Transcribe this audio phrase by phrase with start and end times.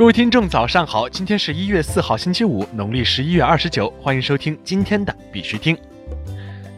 [0.00, 1.06] 各位听众，早上好！
[1.06, 3.90] 今天是一月四号，星期五，农历十一月二十九。
[4.00, 5.76] 欢迎收听今天的必须听。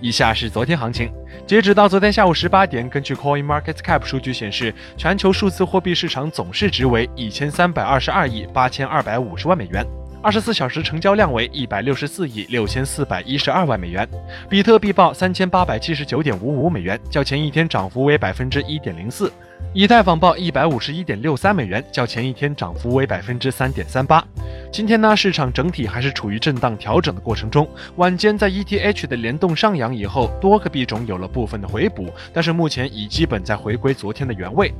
[0.00, 1.08] 以下是昨天行情，
[1.46, 9.86] 截止到昨天下午十八点，根据 Coin Market Cap 数据显示，全球数字货币市场总市值为一千三百二十二亿八千二百五十万美元，
[10.20, 14.04] 二十四小时成交量为一百六十四亿六千四百一十二万美元。
[14.50, 19.32] 比特币报三千八百七十九点五五美元，较前一天涨幅为百分之一点零四。
[19.74, 24.22] 以太坊报一百五十一点六三美元，较前一天涨幅为百分之三点三八。
[24.70, 27.66] 今天呢，市场整体还是处于震荡调整的过程中。
[27.96, 34.70] 晚间在 ETH 的联动上扬以后，多个币种有了部分的回补，但是目前已基本在回归昨天的原位。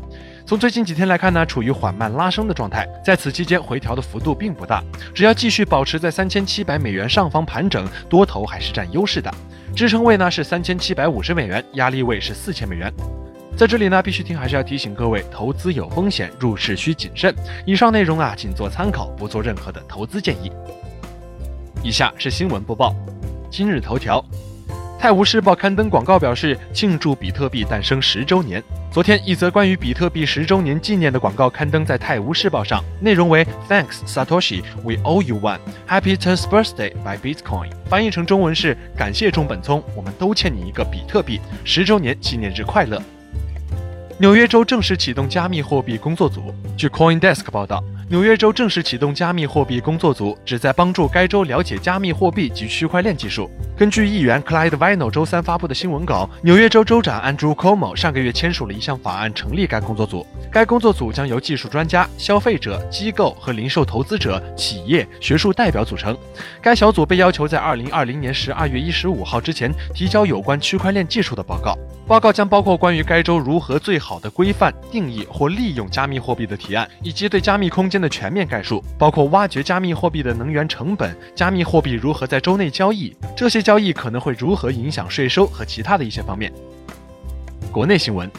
[0.45, 4.85] 从最近几天来看呢，处于缓慢拉升的状态，在此期间回调的幅度并不大。
[5.15, 9.33] 只要继续保持在三千七百美元上方盘整，多头还是占优势的。
[9.74, 12.93] 支撑位呢是三千七百五十美元，压力位是四千美元。
[13.55, 17.33] 在这里呢，必须听还是要提醒各位，投资有风险，入市需谨慎。
[17.65, 20.51] 以上内容啊，仅做参考，不做任何的投资建议。
[21.85, 22.95] 以下是新闻播报。
[23.51, 24.21] 今日头条，
[24.99, 28.60] 《泰晤士报》刊登广告表示庆祝比特币诞生十周年。
[28.90, 35.60] 昨天，一则关于比特币十周年纪念的广告刊登在《泰晤士报》上，内容为 “Thanks Satoshi, we owe you one.
[35.87, 43.01] Happy tenth birthday by Bitcoin。”翻译成中文是“感谢中本聪，我们都欠你一个比特币，十周年纪念日快乐。”
[44.18, 46.55] 纽约州正式启动加密货币工作组。
[46.77, 53.51] 据 CoinDesk 报道，纽约州正式启动加密货币工作组，旨在帮助该州了解加密货币及区块链技术。
[53.77, 60.24] 根据议员 Clyde Vino 周三发布的新闻稿，纽约州州长 Andrew Cuomo 上个月签署了一项法案，成立该工作组。
[60.52, 66.16] 该工作组将由技术专家、消费者、机构和零售投资者、企业、学术代表组成。
[66.60, 71.77] 该小组被要求在2020年12月15号之前提交有关区块链技术的报告。
[72.06, 86.53] 报告将包括关于该州如何最好好的规范、定义或利用加密货币的提案，以及对加密空间的全面概述，包括挖掘加密货币的能源成本、加密货币如何在州内交易、这些交易可能会如何影响税收和其他的一些方面。
[87.73, 88.31] 国内新闻。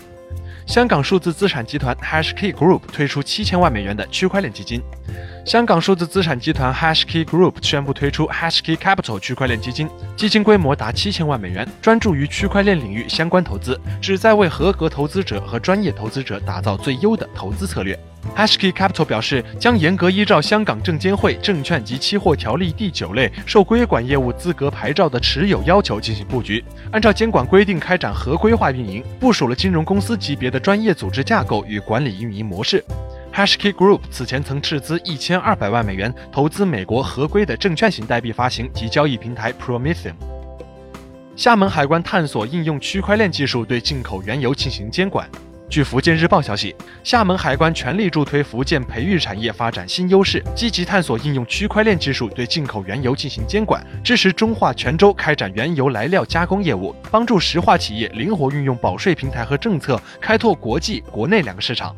[0.67, 4.79] 香港数字资产集团 HashKey Group 推出七千万美元的区块链基金。
[5.45, 17.97] 香港数字资产集团 HashKey Group 宣布推出 HashKey Capital 区块链基金，基金规模达七千万美元，专注于区块链领域相关投资，旨在为合格投资者和专业投资者打造最优的投资策略。
[18.37, 32.81] HashKey Capital 表示，将严格依照香港证监会证券及期货条例第九类受规管业务资格牌照的持有要求进行布局，按照监管规定开展合规化运营，部署了金融公司级别的专业组织架构与管理运营模式。
[33.33, 40.13] HashKey Group 此前曾斥资一千二百万美元投资美国合规的证券型代币发行及交易平台 Prometheum。
[41.35, 45.27] 厦门海关探索应用区块链技术对进口原油进行监管。
[45.67, 61.95] 据福建日报消息，厦门海关全力助推福建培育产业发展新优势，积极探索应用区块链技术对进口原油进行监管，支持中化泉州开展原油来料加工业务，帮助石化企业灵活运用保税平台和政策，开拓国际、国内两个市场。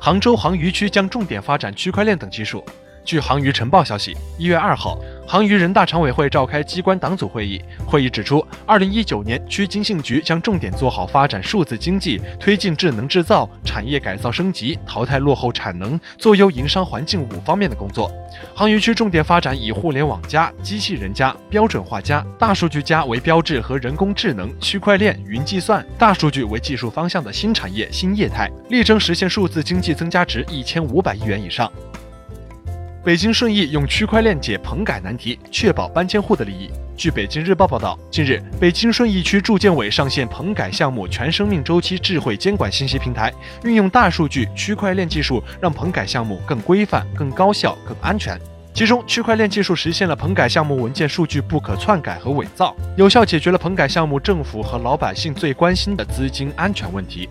[0.00, 2.64] 杭州杭渝区将重点发展区块链等技术。
[3.04, 4.98] 据杭渝晨报消息，一月二号，
[5.30, 18.10] 杭渝人大常委会召开机关党组会议，会议指出，二零一九年区经信局将重点做好发展数字经济、推进智能制造、产业改造升级、淘汰落后产能、做优营商环境五方面的工作。
[18.54, 31.70] 杭渝区重点发展以互联网加、机器人加、标准化加、大数据加为标志和人工智能、区块链、云计算、大数据为技术方向的新产业新业态，力争实现数字经济增加值一千五百亿元以上。
[33.08, 36.70] 北京顺义用区块链解棚改难题，确保搬迁户的利益。
[36.94, 43.32] 据北京日报报道，近日，北京顺义区住建委上线棚改项目全生命周期智慧监管信息平台，
[43.64, 48.38] 运用大数据、区块链技术，让棚改项目更规范、更高效、更安全。
[48.74, 57.26] 其中，区块链技术实现了棚改项目文件数据不可篡改和伪造，有效解决了棚改项目政府和老百姓最关心的资金安全问题。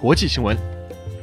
[0.00, 0.77] 国际新闻。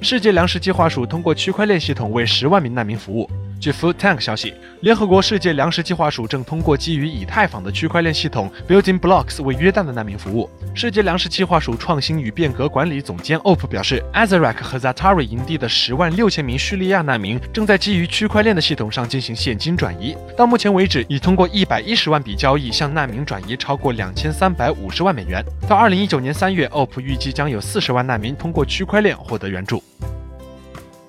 [0.06, 3.28] 世界粮食计划署通过区块链系统为十万名难民服务。
[3.60, 10.50] 据 Food Tank 消息，联合国世界粮食计划署正通过基于以太坊的区块链系统 Building Blocks 为约旦的难民服务。
[10.74, 20.16] 世界粮食计划署创新与变革管理总监 Op 表示，Azaraq 和 Zatari 营地的十万六千名叙利亚难民正在基于区块链的系统上进行现金转移。
[20.38, 25.44] 到目前为止，已通过一百一十万笔交易向难民转移超过两千三百五十万美元。
[25.68, 29.82] 到二零一九年三月，Op 预计将有四十万难民通过区块链获得援助。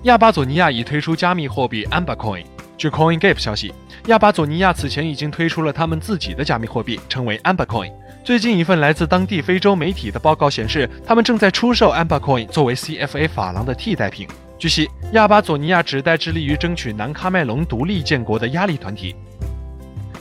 [0.06, 2.44] 亚巴佐尼亚已推出加密货币 Amber Coin。
[2.78, 3.74] 据 CoinGap 消息，
[4.06, 7.90] 亚巴佐尼亚此前已经推出了他们自己的加密货币，称为 Amber Coin。
[8.22, 14.28] 最近一份来自当地非洲媒体的报告显示，他们正在出售 Amber Coin 作为 CFA 法郎的替代品。
[14.60, 19.16] 据悉，亚巴佐尼亚旨在致力于争取南喀麦隆独立建国的压力团体。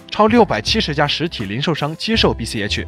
[0.09, 2.87] 超六百七十家实体零售商接受 BCH。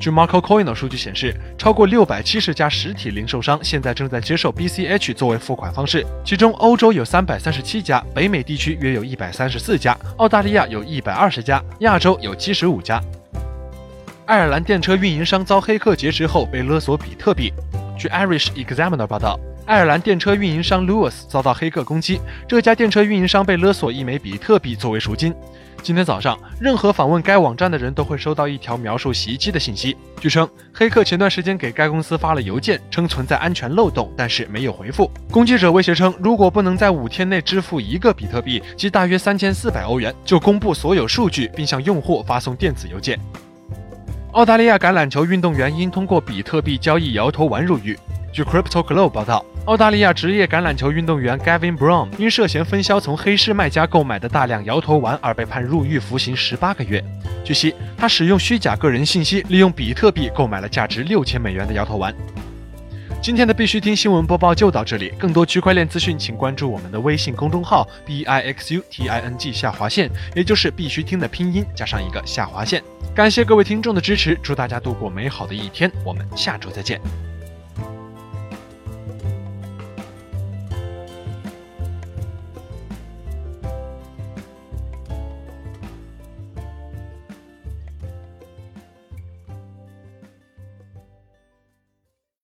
[0.00, 12.98] 据 Marco Coin 数据显示，超过六百七十家实体零售商现在正在接受 BCH 作为付款方式，其中欧洲有三百三十七家，北美地区约有一百三十四家，澳大利亚有一百二十家，亚洲有七十五家。
[14.24, 17.52] 爱尔兰电车运营商遭黑客劫持后被勒索比特币。
[17.98, 22.18] 据 Irish Examiner 报道，爱尔兰电车运营商 Lewis 遭到黑客攻击，
[22.48, 25.34] 这家电车运营商被勒索一枚比特币作为赎金。
[25.82, 29.96] 今天早上，任何访问该网站的人都会收到一条描述袭击的信息。
[30.20, 35.10] 据称，黑客前段时间给该公司发了邮件，称存在安全漏洞，但是没有回复。
[35.30, 43.18] 攻击者威胁称，如果不能在五天内支付一个比特币，即大约三千四百欧元，就公布所有数据，并向用户发送电子邮件。
[44.32, 47.98] 澳大利亚橄榄球运动员因通过比特币交易摇头丸入狱。
[48.32, 49.44] 据 Crypto Globe 报道。
[49.66, 57.02] 澳大利亚职业橄榄球运动员 Gavin Brown 因涉嫌分销从黑市卖家购买的大量摇头丸而被判入狱服刑十八个月。
[57.44, 62.12] 据悉，他使用虚假个人信息，利用比特币购买了价值六千美元的摇头丸。
[63.22, 72.82] 今天的必须听新闻播报就到这里，更多区块链资讯，请关注我们的微信公众号 b i x u t i n g 下划线，也就是必须听的拼音加上一个下划线。
[73.14, 77.29] 感谢各位听众的支持，祝大家度过美好的一天，我们下周再见。